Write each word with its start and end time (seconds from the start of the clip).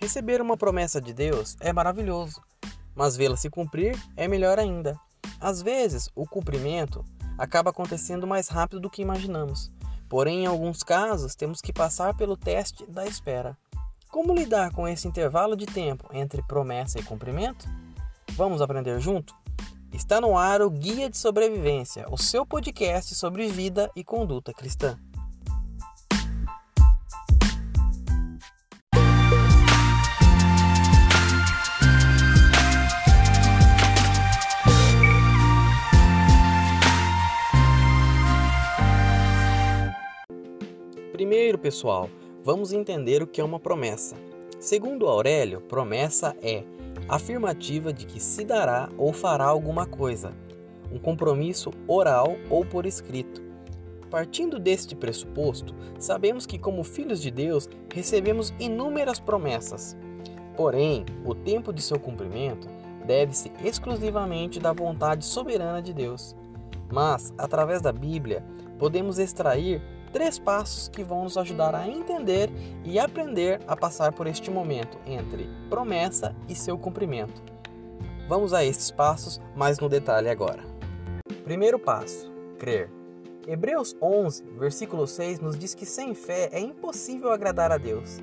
Receber 0.00 0.40
uma 0.40 0.56
promessa 0.56 0.98
de 0.98 1.12
Deus 1.12 1.58
é 1.60 1.74
maravilhoso, 1.74 2.40
mas 2.94 3.16
vê-la 3.16 3.36
se 3.36 3.50
cumprir 3.50 3.94
é 4.16 4.26
melhor 4.26 4.58
ainda. 4.58 4.98
Às 5.38 5.60
vezes, 5.60 6.08
o 6.14 6.26
cumprimento 6.26 7.04
acaba 7.36 7.68
acontecendo 7.68 8.26
mais 8.26 8.48
rápido 8.48 8.80
do 8.80 8.88
que 8.88 9.02
imaginamos, 9.02 9.70
porém, 10.08 10.44
em 10.44 10.46
alguns 10.46 10.82
casos, 10.82 11.34
temos 11.34 11.60
que 11.60 11.70
passar 11.70 12.16
pelo 12.16 12.34
teste 12.34 12.86
da 12.86 13.06
espera. 13.06 13.58
Como 14.08 14.34
lidar 14.34 14.72
com 14.72 14.88
esse 14.88 15.06
intervalo 15.06 15.54
de 15.54 15.66
tempo 15.66 16.08
entre 16.14 16.42
promessa 16.42 16.98
e 16.98 17.02
cumprimento? 17.02 17.68
Vamos 18.32 18.62
aprender 18.62 18.98
junto? 19.00 19.34
Está 19.92 20.18
no 20.18 20.36
ar 20.36 20.62
o 20.62 20.70
Guia 20.70 21.10
de 21.10 21.18
Sobrevivência, 21.18 22.06
o 22.10 22.16
seu 22.16 22.46
podcast 22.46 23.14
sobre 23.14 23.48
vida 23.48 23.90
e 23.94 24.02
conduta 24.02 24.54
cristã. 24.54 24.98
Pessoal, 41.70 42.10
vamos 42.42 42.72
entender 42.72 43.22
o 43.22 43.28
que 43.28 43.40
é 43.40 43.44
uma 43.44 43.60
promessa. 43.60 44.16
Segundo 44.58 45.06
Aurélio, 45.06 45.60
promessa 45.60 46.36
é 46.42 46.64
afirmativa 47.08 47.92
de 47.92 48.06
que 48.06 48.18
se 48.18 48.44
dará 48.44 48.88
ou 48.98 49.12
fará 49.12 49.44
alguma 49.44 49.86
coisa, 49.86 50.32
um 50.92 50.98
compromisso 50.98 51.70
oral 51.86 52.34
ou 52.50 52.64
por 52.64 52.86
escrito. 52.86 53.40
Partindo 54.10 54.58
deste 54.58 54.96
pressuposto, 54.96 55.72
sabemos 55.96 56.44
que, 56.44 56.58
como 56.58 56.82
filhos 56.82 57.22
de 57.22 57.30
Deus, 57.30 57.68
recebemos 57.94 58.52
inúmeras 58.58 59.20
promessas. 59.20 59.96
Porém, 60.56 61.06
o 61.24 61.36
tempo 61.36 61.72
de 61.72 61.80
seu 61.80 62.00
cumprimento 62.00 62.66
deve-se 63.06 63.52
exclusivamente 63.62 64.58
da 64.58 64.72
vontade 64.72 65.24
soberana 65.24 65.80
de 65.80 65.94
Deus. 65.94 66.34
Mas, 66.92 67.32
através 67.38 67.80
da 67.80 67.92
Bíblia, 67.92 68.44
podemos 68.76 69.20
extrair 69.20 69.80
três 70.12 70.38
passos 70.38 70.88
que 70.88 71.02
vão 71.02 71.24
nos 71.24 71.36
ajudar 71.36 71.74
a 71.74 71.88
entender 71.88 72.50
e 72.84 72.98
aprender 72.98 73.60
a 73.66 73.76
passar 73.76 74.12
por 74.12 74.26
este 74.26 74.50
momento 74.50 74.98
entre 75.06 75.48
promessa 75.68 76.34
e 76.48 76.54
seu 76.54 76.76
cumprimento. 76.76 77.42
Vamos 78.28 78.52
a 78.52 78.64
estes 78.64 78.90
passos 78.90 79.40
mais 79.56 79.78
no 79.78 79.88
detalhe 79.88 80.28
agora. 80.28 80.62
Primeiro 81.44 81.78
passo: 81.78 82.30
crer. 82.58 82.90
Hebreus 83.46 83.96
11, 84.00 84.44
versículo 84.58 85.06
6 85.06 85.40
nos 85.40 85.58
diz 85.58 85.74
que 85.74 85.86
sem 85.86 86.14
fé 86.14 86.48
é 86.52 86.60
impossível 86.60 87.32
agradar 87.32 87.72
a 87.72 87.78
Deus. 87.78 88.18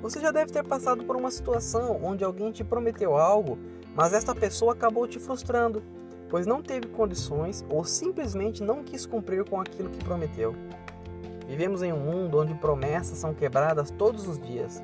Você 0.00 0.20
já 0.20 0.30
deve 0.30 0.52
ter 0.52 0.64
passado 0.64 1.04
por 1.04 1.16
uma 1.16 1.30
situação 1.30 2.00
onde 2.02 2.22
alguém 2.24 2.52
te 2.52 2.62
prometeu 2.62 3.16
algo, 3.16 3.58
mas 3.94 4.12
esta 4.12 4.34
pessoa 4.34 4.72
acabou 4.72 5.06
te 5.08 5.18
frustrando, 5.18 5.82
pois 6.28 6.46
não 6.46 6.62
teve 6.62 6.86
condições 6.86 7.64
ou 7.68 7.84
simplesmente 7.84 8.62
não 8.62 8.84
quis 8.84 9.04
cumprir 9.04 9.44
com 9.44 9.60
aquilo 9.60 9.90
que 9.90 10.04
prometeu. 10.04 10.54
Vivemos 11.46 11.80
em 11.80 11.92
um 11.92 12.00
mundo 12.00 12.40
onde 12.40 12.54
promessas 12.54 13.18
são 13.18 13.32
quebradas 13.32 13.90
todos 13.90 14.26
os 14.26 14.38
dias. 14.38 14.82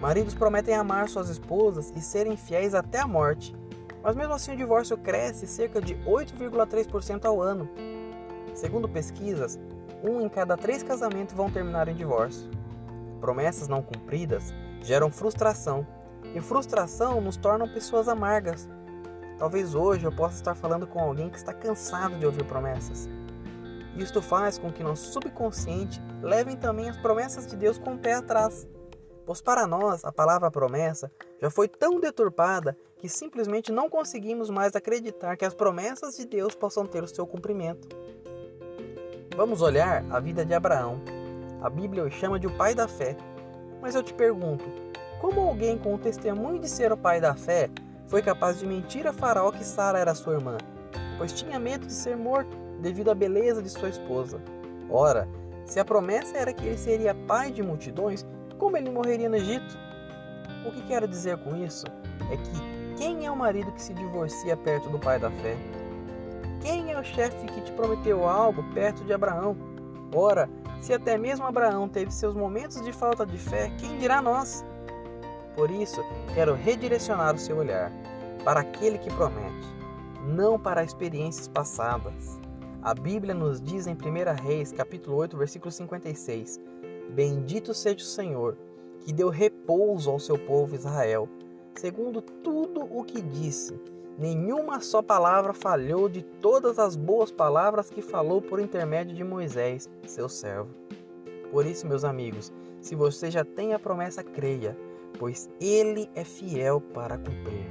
Maridos 0.00 0.34
prometem 0.34 0.74
amar 0.74 1.08
suas 1.08 1.28
esposas 1.28 1.92
e 1.94 2.00
serem 2.00 2.36
fiéis 2.36 2.74
até 2.74 3.00
a 3.00 3.06
morte, 3.06 3.54
mas 4.02 4.16
mesmo 4.16 4.32
assim 4.32 4.54
o 4.54 4.56
divórcio 4.56 4.96
cresce 4.96 5.46
cerca 5.46 5.80
de 5.80 5.94
8,3% 5.96 7.26
ao 7.26 7.42
ano. 7.42 7.68
Segundo 8.54 8.88
pesquisas, 8.88 9.58
um 10.02 10.22
em 10.22 10.28
cada 10.28 10.56
três 10.56 10.82
casamentos 10.82 11.34
vão 11.34 11.50
terminar 11.50 11.86
em 11.88 11.94
divórcio. 11.94 12.48
Promessas 13.20 13.68
não 13.68 13.82
cumpridas 13.82 14.54
geram 14.80 15.10
frustração, 15.10 15.86
e 16.34 16.40
frustração 16.40 17.20
nos 17.20 17.36
torna 17.36 17.68
pessoas 17.68 18.08
amargas. 18.08 18.66
Talvez 19.38 19.74
hoje 19.74 20.06
eu 20.06 20.12
possa 20.12 20.36
estar 20.36 20.54
falando 20.54 20.86
com 20.86 20.98
alguém 20.98 21.28
que 21.28 21.36
está 21.36 21.52
cansado 21.52 22.18
de 22.18 22.24
ouvir 22.24 22.44
promessas 22.44 23.06
isto 23.96 24.22
faz 24.22 24.58
com 24.58 24.72
que 24.72 24.82
nosso 24.82 25.12
subconsciente 25.12 26.00
leve 26.22 26.56
também 26.56 26.88
as 26.88 26.96
promessas 26.96 27.46
de 27.46 27.56
Deus 27.56 27.78
com 27.78 27.94
o 27.94 27.98
pé 27.98 28.14
atrás. 28.14 28.66
Pois 29.26 29.40
para 29.40 29.66
nós 29.66 30.04
a 30.04 30.12
palavra 30.12 30.50
promessa 30.50 31.10
já 31.40 31.50
foi 31.50 31.68
tão 31.68 32.00
deturpada 32.00 32.76
que 32.98 33.08
simplesmente 33.08 33.72
não 33.72 33.88
conseguimos 33.88 34.50
mais 34.50 34.74
acreditar 34.74 35.36
que 35.36 35.44
as 35.44 35.54
promessas 35.54 36.16
de 36.16 36.26
Deus 36.26 36.54
possam 36.54 36.84
ter 36.84 37.02
o 37.02 37.08
seu 37.08 37.26
cumprimento. 37.26 37.88
Vamos 39.36 39.62
olhar 39.62 40.04
a 40.10 40.20
vida 40.20 40.44
de 40.44 40.52
Abraão. 40.52 41.00
A 41.62 41.70
Bíblia 41.70 42.04
o 42.04 42.10
chama 42.10 42.38
de 42.38 42.46
o 42.46 42.56
pai 42.56 42.74
da 42.74 42.88
fé. 42.88 43.16
Mas 43.80 43.94
eu 43.94 44.02
te 44.02 44.12
pergunto, 44.12 44.64
como 45.20 45.40
alguém 45.40 45.78
com 45.78 45.94
o 45.94 45.98
testemunho 45.98 46.58
de 46.58 46.68
ser 46.68 46.92
o 46.92 46.96
pai 46.96 47.20
da 47.20 47.34
fé 47.34 47.70
foi 48.06 48.20
capaz 48.20 48.58
de 48.58 48.66
mentir 48.66 49.06
a 49.06 49.12
Faraó 49.12 49.50
que 49.50 49.64
Sara 49.64 49.98
era 49.98 50.14
sua 50.14 50.34
irmã, 50.34 50.58
pois 51.16 51.32
tinha 51.32 51.58
medo 51.58 51.86
de 51.86 51.92
ser 51.92 52.16
morto? 52.16 52.59
Devido 52.80 53.10
à 53.10 53.14
beleza 53.14 53.62
de 53.62 53.68
sua 53.68 53.88
esposa. 53.88 54.40
Ora, 54.88 55.28
se 55.64 55.78
a 55.78 55.84
promessa 55.84 56.36
era 56.36 56.52
que 56.52 56.66
ele 56.66 56.76
seria 56.76 57.14
pai 57.14 57.50
de 57.50 57.62
multidões, 57.62 58.26
como 58.58 58.76
ele 58.76 58.90
morreria 58.90 59.28
no 59.28 59.36
Egito? 59.36 59.78
O 60.66 60.72
que 60.72 60.82
quero 60.82 61.06
dizer 61.06 61.38
com 61.38 61.56
isso 61.56 61.86
é 62.30 62.36
que 62.36 62.96
quem 62.96 63.24
é 63.24 63.30
o 63.30 63.36
marido 63.36 63.72
que 63.72 63.80
se 63.80 63.94
divorcia 63.94 64.56
perto 64.56 64.88
do 64.90 64.98
pai 64.98 65.18
da 65.18 65.30
fé? 65.30 65.56
Quem 66.60 66.92
é 66.92 67.00
o 67.00 67.04
chefe 67.04 67.46
que 67.46 67.60
te 67.62 67.72
prometeu 67.72 68.28
algo 68.28 68.62
perto 68.74 69.02
de 69.04 69.12
Abraão? 69.12 69.56
Ora, 70.14 70.48
se 70.80 70.92
até 70.92 71.16
mesmo 71.16 71.46
Abraão 71.46 71.88
teve 71.88 72.10
seus 72.10 72.34
momentos 72.34 72.82
de 72.82 72.92
falta 72.92 73.24
de 73.24 73.38
fé, 73.38 73.70
quem 73.78 73.96
dirá 73.98 74.20
nós? 74.20 74.64
Por 75.54 75.70
isso, 75.70 76.04
quero 76.34 76.54
redirecionar 76.54 77.34
o 77.34 77.38
seu 77.38 77.56
olhar 77.56 77.90
para 78.44 78.60
aquele 78.60 78.98
que 78.98 79.12
promete, 79.14 79.66
não 80.26 80.58
para 80.58 80.84
experiências 80.84 81.48
passadas. 81.48 82.40
A 82.82 82.94
Bíblia 82.94 83.34
nos 83.34 83.60
diz 83.60 83.86
em 83.86 83.92
1 83.92 84.42
Reis, 84.42 84.72
capítulo 84.72 85.18
8, 85.18 85.36
versículo 85.36 85.70
56: 85.70 86.58
Bendito 87.10 87.74
seja 87.74 87.98
o 87.98 88.00
Senhor, 88.00 88.56
que 89.00 89.12
deu 89.12 89.28
repouso 89.28 90.10
ao 90.10 90.18
seu 90.18 90.38
povo 90.38 90.74
Israel, 90.74 91.28
segundo 91.74 92.22
tudo 92.22 92.80
o 92.80 93.04
que 93.04 93.20
disse. 93.20 93.78
Nenhuma 94.18 94.80
só 94.80 95.02
palavra 95.02 95.52
falhou 95.52 96.08
de 96.08 96.22
todas 96.22 96.78
as 96.78 96.96
boas 96.96 97.30
palavras 97.30 97.90
que 97.90 98.00
falou 98.00 98.40
por 98.40 98.58
intermédio 98.58 99.14
de 99.14 99.24
Moisés, 99.24 99.86
seu 100.06 100.28
servo. 100.28 100.70
Por 101.50 101.66
isso, 101.66 101.86
meus 101.86 102.02
amigos, 102.02 102.50
se 102.80 102.94
você 102.94 103.30
já 103.30 103.44
tem 103.44 103.74
a 103.74 103.78
promessa, 103.78 104.22
creia, 104.22 104.74
pois 105.18 105.50
ele 105.60 106.08
é 106.14 106.24
fiel 106.24 106.80
para 106.80 107.18
cumprir. 107.18 107.66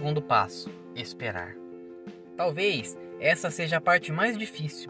Segundo 0.00 0.22
passo: 0.22 0.70
esperar. 0.96 1.54
Talvez 2.34 2.98
essa 3.20 3.50
seja 3.50 3.76
a 3.76 3.80
parte 3.82 4.10
mais 4.10 4.38
difícil. 4.38 4.88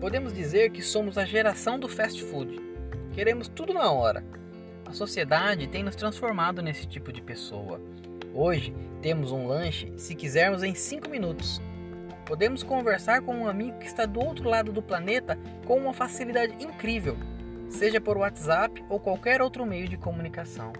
Podemos 0.00 0.32
dizer 0.32 0.72
que 0.72 0.82
somos 0.82 1.16
a 1.16 1.24
geração 1.24 1.78
do 1.78 1.88
fast 1.88 2.20
food. 2.24 2.60
Queremos 3.12 3.46
tudo 3.46 3.72
na 3.72 3.92
hora. 3.92 4.24
A 4.84 4.92
sociedade 4.92 5.68
tem 5.68 5.84
nos 5.84 5.94
transformado 5.94 6.62
nesse 6.62 6.84
tipo 6.84 7.12
de 7.12 7.22
pessoa. 7.22 7.80
Hoje 8.34 8.74
temos 9.00 9.30
um 9.30 9.46
lanche, 9.46 9.92
se 9.96 10.16
quisermos, 10.16 10.64
em 10.64 10.74
5 10.74 11.08
minutos. 11.08 11.62
Podemos 12.26 12.64
conversar 12.64 13.22
com 13.22 13.32
um 13.36 13.46
amigo 13.46 13.78
que 13.78 13.86
está 13.86 14.04
do 14.04 14.18
outro 14.18 14.48
lado 14.48 14.72
do 14.72 14.82
planeta 14.82 15.38
com 15.64 15.78
uma 15.78 15.92
facilidade 15.92 16.56
incrível, 16.60 17.16
seja 17.68 18.00
por 18.00 18.16
WhatsApp 18.16 18.84
ou 18.88 18.98
qualquer 18.98 19.40
outro 19.40 19.64
meio 19.64 19.88
de 19.88 19.96
comunicação. 19.96 20.72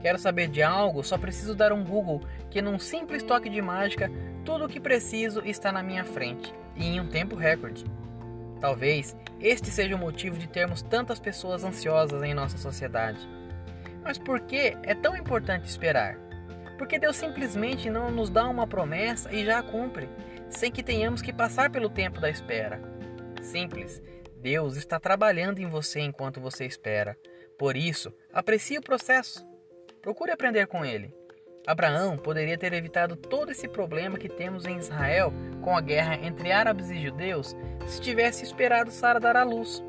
Quero 0.00 0.18
saber 0.18 0.48
de 0.48 0.62
algo, 0.62 1.02
só 1.02 1.18
preciso 1.18 1.54
dar 1.54 1.72
um 1.72 1.84
Google 1.84 2.20
que 2.50 2.62
num 2.62 2.78
simples 2.78 3.22
toque 3.22 3.48
de 3.48 3.60
mágica, 3.60 4.10
tudo 4.44 4.64
o 4.64 4.68
que 4.68 4.80
preciso 4.80 5.42
está 5.44 5.72
na 5.72 5.82
minha 5.82 6.04
frente 6.04 6.54
e 6.76 6.86
em 6.86 7.00
um 7.00 7.08
tempo 7.08 7.34
recorde. 7.34 7.84
Talvez 8.60 9.16
este 9.40 9.70
seja 9.70 9.94
o 9.94 9.98
motivo 9.98 10.36
de 10.36 10.48
termos 10.48 10.82
tantas 10.82 11.20
pessoas 11.20 11.64
ansiosas 11.64 12.22
em 12.22 12.34
nossa 12.34 12.58
sociedade. 12.58 13.28
Mas 14.02 14.18
por 14.18 14.40
que 14.40 14.76
é 14.82 14.94
tão 14.94 15.16
importante 15.16 15.68
esperar? 15.68 16.16
Porque 16.76 16.98
Deus 16.98 17.16
simplesmente 17.16 17.90
não 17.90 18.10
nos 18.10 18.30
dá 18.30 18.48
uma 18.48 18.66
promessa 18.66 19.32
e 19.32 19.44
já 19.44 19.58
a 19.58 19.62
cumpre, 19.62 20.08
sem 20.48 20.70
que 20.70 20.82
tenhamos 20.82 21.20
que 21.20 21.32
passar 21.32 21.70
pelo 21.70 21.90
tempo 21.90 22.20
da 22.20 22.30
espera. 22.30 22.80
Simples, 23.42 24.00
Deus 24.40 24.76
está 24.76 25.00
trabalhando 25.00 25.58
em 25.58 25.66
você 25.66 26.00
enquanto 26.00 26.40
você 26.40 26.64
espera. 26.64 27.16
Por 27.58 27.76
isso, 27.76 28.12
aprecie 28.32 28.78
o 28.78 28.82
processo. 28.82 29.47
Procure 30.02 30.30
aprender 30.30 30.66
com 30.66 30.84
ele. 30.84 31.12
Abraão 31.66 32.16
poderia 32.16 32.56
ter 32.56 32.72
evitado 32.72 33.14
todo 33.14 33.50
esse 33.50 33.68
problema 33.68 34.16
que 34.16 34.28
temos 34.28 34.64
em 34.64 34.78
Israel 34.78 35.32
com 35.60 35.76
a 35.76 35.80
guerra 35.80 36.14
entre 36.22 36.50
árabes 36.50 36.88
e 36.90 36.98
judeus 36.98 37.54
se 37.86 38.00
tivesse 38.00 38.42
esperado 38.42 38.90
Sara 38.90 39.20
dar 39.20 39.36
à 39.36 39.44
luz. 39.44 39.84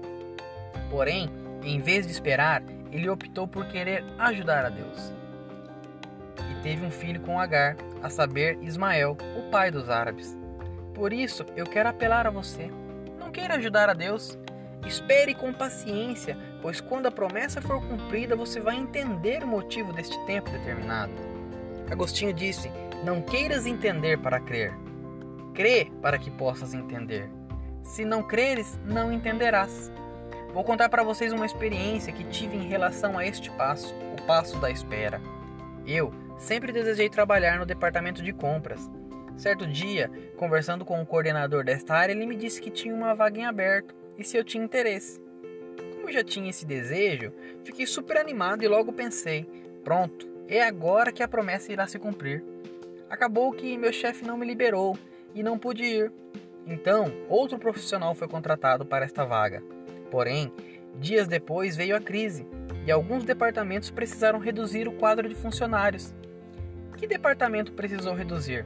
Porém, 0.89 1.29
em 1.63 1.79
vez 1.79 2.05
de 2.05 2.11
esperar, 2.11 2.61
ele 2.91 3.09
optou 3.09 3.47
por 3.47 3.65
querer 3.67 4.03
ajudar 4.17 4.65
a 4.65 4.69
Deus. 4.69 5.13
E 6.51 6.61
teve 6.63 6.85
um 6.85 6.91
filho 6.91 7.21
com 7.21 7.39
Agar, 7.39 7.77
a 8.01 8.09
saber, 8.09 8.57
Ismael, 8.61 9.17
o 9.37 9.49
pai 9.49 9.71
dos 9.71 9.89
árabes. 9.89 10.37
Por 10.93 11.13
isso, 11.13 11.45
eu 11.55 11.65
quero 11.65 11.89
apelar 11.89 12.27
a 12.27 12.31
você. 12.31 12.69
Não 13.19 13.31
queira 13.31 13.55
ajudar 13.55 13.89
a 13.89 13.93
Deus. 13.93 14.37
Espere 14.85 15.35
com 15.35 15.53
paciência, 15.53 16.37
pois 16.61 16.81
quando 16.81 17.07
a 17.07 17.11
promessa 17.11 17.61
for 17.61 17.81
cumprida, 17.81 18.35
você 18.35 18.59
vai 18.59 18.75
entender 18.75 19.43
o 19.43 19.47
motivo 19.47 19.93
deste 19.93 20.17
tempo 20.25 20.49
determinado. 20.49 21.11
Agostinho 21.89 22.33
disse: 22.33 22.71
Não 23.03 23.21
queiras 23.21 23.65
entender 23.65 24.17
para 24.17 24.39
crer, 24.39 24.73
crê 25.53 25.91
para 26.01 26.17
que 26.17 26.29
possas 26.31 26.73
entender. 26.73 27.29
Se 27.83 28.05
não 28.05 28.21
creres, 28.21 28.79
não 28.85 29.11
entenderás. 29.11 29.91
Vou 30.53 30.63
contar 30.63 30.89
para 30.89 31.03
vocês 31.03 31.31
uma 31.31 31.45
experiência 31.45 32.13
que 32.13 32.23
tive 32.23 32.57
em 32.57 32.67
relação 32.67 33.17
a 33.17 33.25
este 33.25 33.51
passo, 33.51 33.93
o 34.17 34.21
passo 34.23 34.57
da 34.59 34.69
espera. 34.69 35.21
Eu 35.85 36.11
sempre 36.37 36.71
desejei 36.71 37.09
trabalhar 37.09 37.59
no 37.59 37.65
departamento 37.65 38.21
de 38.21 38.33
compras. 38.33 38.89
Certo 39.37 39.65
dia, 39.65 40.11
conversando 40.37 40.83
com 40.83 41.01
o 41.01 41.05
coordenador 41.05 41.63
desta 41.63 41.95
área, 41.95 42.13
ele 42.13 42.25
me 42.25 42.35
disse 42.35 42.61
que 42.61 42.69
tinha 42.69 42.93
uma 42.93 43.15
vaga 43.15 43.39
em 43.39 43.45
aberto 43.45 43.95
e 44.17 44.23
se 44.23 44.37
eu 44.37 44.43
tinha 44.43 44.63
interesse. 44.63 45.21
Como 46.09 46.17
já 46.17 46.23
tinha 46.23 46.49
esse 46.49 46.65
desejo, 46.65 47.31
fiquei 47.63 47.85
super 47.85 48.17
animado 48.17 48.63
e 48.63 48.67
logo 48.67 48.91
pensei: 48.91 49.45
pronto, 49.83 50.27
é 50.47 50.63
agora 50.63 51.11
que 51.11 51.21
a 51.21 51.27
promessa 51.27 51.71
irá 51.71 51.85
se 51.85 51.99
cumprir. 51.99 52.43
Acabou 53.07 53.51
que 53.51 53.77
meu 53.77 53.93
chefe 53.93 54.25
não 54.25 54.35
me 54.35 54.43
liberou 54.43 54.97
e 55.35 55.43
não 55.43 55.59
pude 55.59 55.83
ir. 55.83 56.11
Então, 56.65 57.13
outro 57.29 57.59
profissional 57.59 58.15
foi 58.15 58.27
contratado 58.27 58.87
para 58.87 59.05
esta 59.05 59.23
vaga. 59.23 59.61
Porém, 60.09 60.51
dias 60.95 61.27
depois 61.27 61.75
veio 61.75 61.95
a 61.95 62.01
crise 62.01 62.43
e 62.87 62.91
alguns 62.91 63.23
departamentos 63.23 63.91
precisaram 63.91 64.39
reduzir 64.39 64.87
o 64.87 64.93
quadro 64.93 65.29
de 65.29 65.35
funcionários. 65.35 66.11
Que 66.97 67.05
departamento 67.05 67.73
precisou 67.73 68.15
reduzir? 68.15 68.65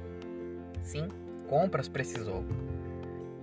Sim, 0.82 1.10
compras 1.50 1.90
precisou. 1.90 2.46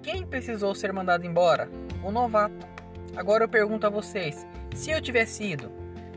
Quem 0.03 0.25
precisou 0.25 0.75
ser 0.75 0.91
mandado 0.91 1.27
embora? 1.27 1.69
O 2.03 2.11
novato. 2.11 2.80
Agora 3.17 3.45
eu 3.45 3.49
pergunto 3.49 3.87
a 3.87 3.91
vocês: 3.91 4.47
se 4.75 4.91
eu 4.91 5.01
tivesse 5.01 5.45
ido, 5.45 5.71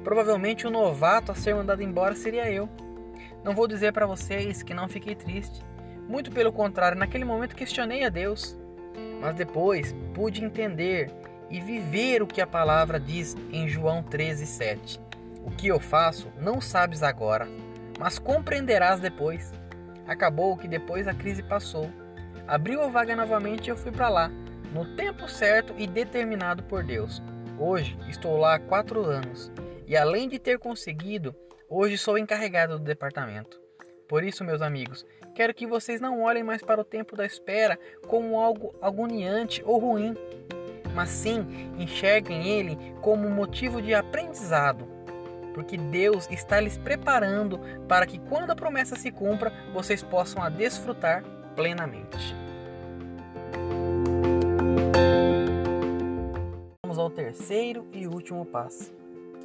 provavelmente 0.03 0.67
o 0.67 0.71
novato 0.71 1.31
a 1.31 1.35
ser 1.35 1.55
mandado 1.55 1.81
embora 1.81 2.15
seria 2.15 2.49
eu. 2.49 2.69
Não 3.43 3.53
vou 3.53 3.67
dizer 3.67 3.91
para 3.91 4.05
vocês 4.05 4.63
que 4.63 4.73
não 4.73 4.87
fiquei 4.87 5.15
triste. 5.15 5.61
Muito 6.07 6.31
pelo 6.31 6.51
contrário, 6.51 6.97
naquele 6.97 7.25
momento 7.25 7.55
questionei 7.55 8.03
a 8.03 8.09
Deus. 8.09 8.57
Mas 9.19 9.35
depois 9.35 9.95
pude 10.13 10.43
entender 10.43 11.09
e 11.49 11.59
viver 11.59 12.21
o 12.21 12.27
que 12.27 12.41
a 12.41 12.47
palavra 12.47 12.99
diz 12.99 13.35
em 13.51 13.67
João 13.67 14.03
13:7. 14.03 14.99
O 15.45 15.51
que 15.51 15.67
eu 15.67 15.79
faço 15.79 16.31
não 16.39 16.61
sabes 16.61 17.03
agora, 17.03 17.47
mas 17.99 18.17
compreenderás 18.19 18.99
depois. 18.99 19.51
Acabou 20.07 20.57
que 20.57 20.67
depois 20.67 21.07
a 21.07 21.13
crise 21.13 21.41
passou 21.41 21.89
Abriu 22.47 22.81
a 22.83 22.87
vaga 22.87 23.15
novamente 23.15 23.67
e 23.67 23.69
eu 23.69 23.77
fui 23.77 23.91
para 23.91 24.09
lá, 24.09 24.31
no 24.73 24.95
tempo 24.95 25.29
certo 25.29 25.73
e 25.77 25.85
determinado 25.85 26.63
por 26.63 26.83
Deus. 26.83 27.21
Hoje 27.59 27.97
estou 28.09 28.35
lá 28.37 28.55
há 28.55 28.59
quatro 28.59 29.05
anos 29.05 29.51
e 29.85 29.95
além 29.95 30.27
de 30.27 30.39
ter 30.39 30.57
conseguido, 30.57 31.35
hoje 31.69 31.97
sou 31.97 32.17
encarregado 32.17 32.79
do 32.79 32.83
departamento. 32.83 33.61
Por 34.07 34.23
isso, 34.23 34.43
meus 34.43 34.61
amigos, 34.61 35.05
quero 35.35 35.53
que 35.53 35.67
vocês 35.67 36.01
não 36.01 36.21
olhem 36.21 36.43
mais 36.43 36.63
para 36.63 36.81
o 36.81 36.83
tempo 36.83 37.15
da 37.15 37.25
espera 37.25 37.77
como 38.07 38.39
algo 38.39 38.75
agoniante 38.81 39.61
ou 39.63 39.77
ruim, 39.77 40.15
mas 40.95 41.09
sim 41.09 41.71
enxerguem 41.77 42.47
ele 42.47 42.77
como 43.01 43.29
motivo 43.29 43.81
de 43.81 43.93
aprendizado, 43.93 44.87
porque 45.53 45.77
Deus 45.77 46.27
está 46.31 46.59
lhes 46.59 46.77
preparando 46.77 47.59
para 47.87 48.07
que 48.07 48.17
quando 48.17 48.51
a 48.51 48.55
promessa 48.55 48.95
se 48.95 49.11
cumpra, 49.11 49.53
vocês 49.71 50.01
possam 50.01 50.41
a 50.41 50.49
desfrutar 50.49 51.23
plenamente. 51.55 52.42
Ao 57.03 57.09
terceiro 57.09 57.85
e 57.93 58.07
último 58.07 58.45
passo, 58.45 58.91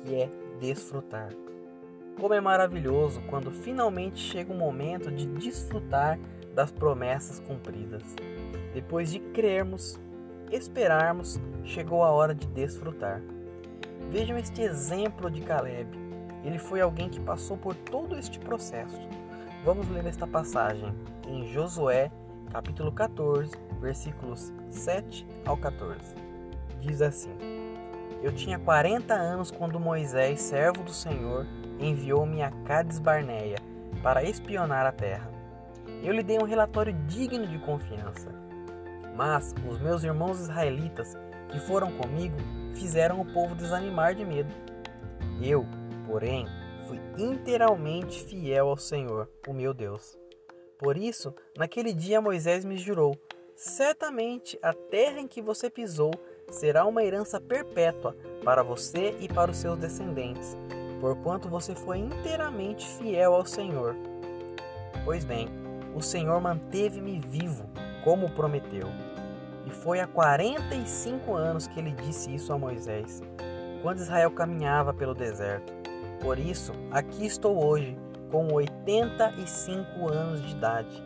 que 0.03 0.15
é 0.15 0.31
desfrutar. 0.61 1.31
Como 2.21 2.35
é 2.35 2.41
maravilhoso 2.41 3.21
quando 3.29 3.51
finalmente 3.51 4.19
chega 4.19 4.53
o 4.53 4.57
momento 4.57 5.11
de 5.11 5.27
desfrutar 5.27 6.19
das 6.55 6.73
promessas 6.73 7.39
cumpridas. 7.41 8.03
Depois 8.75 9.11
de 9.11 9.21
crermos, 9.21 10.01
esperarmos, 10.51 11.41
chegou 11.65 12.03
a 12.03 12.11
hora 12.11 12.35
de 12.35 12.47
desfrutar. 12.49 13.23
Vejam 14.11 14.39
este 14.39 14.63
exemplo 14.63 15.31
de 15.31 15.43
Caleb. 15.43 15.89
Ele 16.45 16.59
foi 16.59 16.81
alguém 16.81 17.09
que 17.09 17.21
passou 17.21 17.57
por 17.57 17.75
todo 17.75 18.17
este 18.17 18.39
processo 18.39 19.09
Vamos 19.65 19.89
ler 19.89 20.07
esta 20.07 20.27
passagem 20.27 20.95
em 21.27 21.47
Josué, 21.53 22.11
capítulo 22.51 22.93
14, 22.93 23.51
versículos 23.81 24.53
7 24.71 25.27
ao 25.45 25.57
14. 25.57 26.28
Diz 26.81 27.03
assim: 27.03 27.37
Eu 28.23 28.33
tinha 28.33 28.59
40 28.59 29.15
anos 29.15 29.51
quando 29.51 29.81
Moisés, 29.81 30.41
servo 30.41 30.83
do 30.83 30.93
Senhor, 30.93 31.47
enviou-me 31.79 32.43
a 32.43 32.51
Cades 32.65 32.99
Barneia 32.99 33.57
para 34.03 34.23
espionar 34.23 34.87
a 34.87 34.93
terra. 34.93 35.31
Eu 36.03 36.13
lhe 36.13 36.23
dei 36.23 36.39
um 36.39 36.45
relatório 36.45 36.93
digno 37.07 37.47
de 37.47 37.59
confiança. 37.59 38.29
Mas 39.17 39.53
os 39.69 39.81
meus 39.81 40.05
irmãos 40.05 40.41
israelitas 40.41 41.17
que 41.51 41.59
foram 41.59 41.91
comigo 41.93 42.37
fizeram 42.75 43.21
o 43.21 43.33
povo 43.33 43.55
desanimar 43.55 44.15
de 44.15 44.25
medo. 44.25 44.53
Eu, 45.43 45.67
porém, 46.07 46.47
fui 46.87 47.01
inteiramente 47.17 48.23
fiel 48.25 48.69
ao 48.69 48.77
Senhor, 48.77 49.29
o 49.47 49.53
meu 49.53 49.75
Deus. 49.75 50.17
Por 50.79 50.97
isso, 50.97 51.35
naquele 51.57 51.93
dia 51.93 52.21
Moisés 52.21 52.65
me 52.65 52.77
jurou: 52.77 53.17
certamente 53.57 54.57
a 54.63 54.73
terra 54.73 55.19
em 55.19 55.27
que 55.27 55.43
você 55.43 55.69
pisou 55.69 56.13
será 56.51 56.85
uma 56.85 57.03
herança 57.03 57.41
perpétua 57.41 58.17
para 58.45 58.63
você 58.63 59.17
e 59.21 59.29
para 59.29 59.51
os 59.51 59.57
seus 59.57 59.79
descendentes, 59.79 60.57
porquanto 61.01 61.49
você 61.49 61.75
foi 61.75 61.99
inteiramente 61.99 62.87
fiel 62.87 63.35
ao 63.35 63.45
Senhor. 63.45 63.95
Pois 65.05 65.25
bem, 65.25 65.49
o 65.95 66.03
Senhor 66.03 66.41
manteve-me 66.41 67.19
vivo, 67.19 67.69
como 68.05 68.31
prometeu. 68.31 68.89
E 69.67 69.71
foi 69.71 70.01
há 70.01 70.07
45 70.07 71.35
anos 71.35 71.67
que 71.67 71.79
ele 71.79 71.93
disse 71.93 72.35
isso 72.35 72.53
a 72.53 72.59
Moisés, 72.59 73.23
quando 73.83 73.99
Israel 73.99 74.31
caminhava 74.31 74.95
pelo 74.95 75.15
deserto. 75.15 75.73
Por 76.21 76.39
isso, 76.39 76.73
aqui 76.91 77.27
estou 77.27 77.65
hoje, 77.65 77.97
com 78.31 78.53
85 78.53 80.09
anos 80.09 80.43
de 80.43 80.53
idade. 80.53 81.03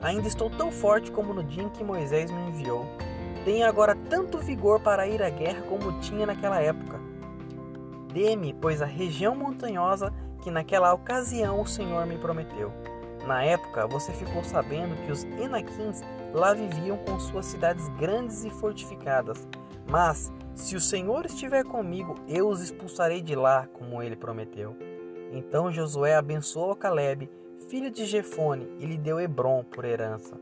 Ainda 0.00 0.26
estou 0.26 0.50
tão 0.50 0.70
forte 0.70 1.10
como 1.12 1.32
no 1.32 1.44
dia 1.44 1.62
em 1.62 1.68
que 1.68 1.84
Moisés 1.84 2.30
me 2.30 2.48
enviou. 2.48 2.86
Tenho 3.44 3.66
agora 3.66 3.96
tanto 4.08 4.38
vigor 4.38 4.80
para 4.80 5.06
ir 5.06 5.22
à 5.22 5.28
guerra 5.28 5.62
como 5.62 6.00
tinha 6.00 6.26
naquela 6.26 6.60
época. 6.60 7.00
Dê-me, 8.12 8.52
pois, 8.52 8.80
a 8.80 8.86
região 8.86 9.34
montanhosa 9.34 10.12
que 10.42 10.50
naquela 10.50 10.92
ocasião 10.92 11.60
o 11.60 11.66
Senhor 11.66 12.06
me 12.06 12.18
prometeu. 12.18 12.72
Na 13.26 13.42
época, 13.42 13.86
você 13.86 14.12
ficou 14.12 14.42
sabendo 14.42 14.96
que 15.04 15.12
os 15.12 15.24
Enaquins 15.24 16.02
lá 16.32 16.52
viviam 16.52 16.98
com 16.98 17.18
suas 17.18 17.46
cidades 17.46 17.88
grandes 17.90 18.44
e 18.44 18.50
fortificadas. 18.50 19.46
Mas 19.88 20.32
se 20.54 20.76
o 20.76 20.80
Senhor 20.80 21.26
estiver 21.26 21.64
comigo, 21.64 22.14
eu 22.28 22.48
os 22.48 22.60
expulsarei 22.60 23.22
de 23.22 23.34
lá, 23.34 23.66
como 23.72 24.02
ele 24.02 24.16
prometeu. 24.16 24.76
Então 25.32 25.72
Josué 25.72 26.14
abençoou 26.14 26.76
Caleb, 26.76 27.30
filho 27.68 27.90
de 27.90 28.04
Jefone, 28.04 28.68
e 28.78 28.86
lhe 28.86 28.98
deu 28.98 29.20
Hebron 29.20 29.64
por 29.64 29.84
herança. 29.84 30.36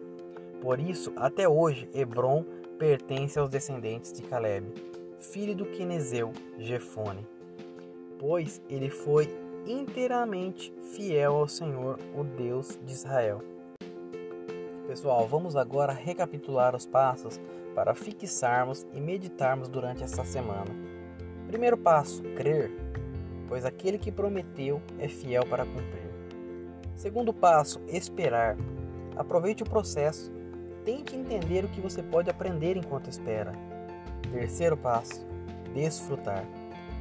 Por 0.61 0.80
isso, 0.80 1.12
até 1.16 1.49
hoje, 1.49 1.88
Hebron 1.95 2.45
pertence 2.81 3.39
aos 3.39 3.51
descendentes 3.51 4.11
de 4.11 4.23
Caleb, 4.23 4.73
filho 5.19 5.55
do 5.55 5.67
Quenezeu, 5.67 6.33
Jefone, 6.59 7.29
pois 8.19 8.63
ele 8.71 8.89
foi 8.89 9.29
inteiramente 9.67 10.73
fiel 10.95 11.37
ao 11.37 11.47
Senhor, 11.47 11.99
o 12.17 12.25
Deus 12.25 12.81
de 12.83 12.91
Israel. 12.95 13.43
Pessoal, 14.87 15.29
vamos 15.29 15.57
agora 15.57 15.93
recapitular 15.93 16.75
os 16.75 16.87
passos 16.87 17.39
para 17.75 17.95
fixarmos 17.95 18.87
e 18.95 19.01
meditarmos 19.01 19.69
durante 19.69 20.03
essa 20.03 20.25
semana. 20.25 20.75
Primeiro 21.49 21.77
passo: 21.77 22.23
crer, 22.35 22.71
pois 23.47 23.67
aquele 23.67 23.99
que 23.99 24.11
prometeu 24.11 24.81
é 24.99 25.07
fiel 25.07 25.45
para 25.45 25.67
cumprir. 25.67 26.11
Segundo 26.97 27.35
passo: 27.35 27.79
esperar. 27.89 28.57
Aproveite 29.17 29.63
o 29.63 29.69
processo. 29.69 30.40
Tente 30.85 31.15
entender 31.15 31.65
o 31.65 31.69
que 31.69 31.81
você 31.81 32.03
pode 32.03 32.31
aprender 32.31 32.77
enquanto 32.77 33.09
espera. 33.09 33.53
Terceiro 34.33 34.77
passo: 34.77 35.27
desfrutar. 35.75 36.45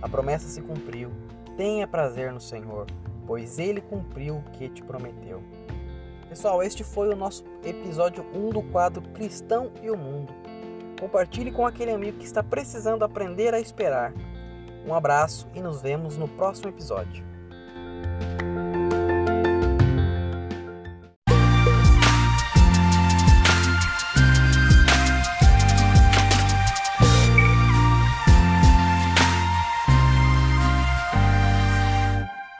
A 0.01 0.09
promessa 0.09 0.47
se 0.47 0.61
cumpriu. 0.61 1.11
Tenha 1.57 1.87
prazer 1.87 2.31
no 2.31 2.39
Senhor, 2.39 2.87
pois 3.27 3.59
ele 3.59 3.81
cumpriu 3.81 4.37
o 4.37 4.43
que 4.51 4.69
te 4.69 4.81
prometeu. 4.81 5.41
Pessoal, 6.29 6.61
este 6.61 6.83
foi 6.83 7.09
o 7.09 7.15
nosso 7.15 7.43
episódio 7.63 8.25
1 8.33 8.49
do 8.49 8.61
quadro 8.61 9.01
Cristão 9.13 9.71
e 9.81 9.89
o 9.89 9.97
Mundo. 9.97 10.31
Compartilhe 10.99 11.51
com 11.51 11.65
aquele 11.65 11.91
amigo 11.91 12.17
que 12.17 12.25
está 12.25 12.43
precisando 12.43 13.03
aprender 13.03 13.53
a 13.53 13.59
esperar. 13.59 14.13
Um 14.85 14.93
abraço 14.93 15.47
e 15.55 15.61
nos 15.61 15.81
vemos 15.81 16.17
no 16.17 16.27
próximo 16.27 16.69
episódio. 16.69 17.23